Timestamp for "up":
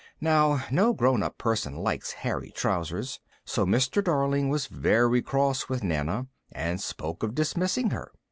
1.21-1.37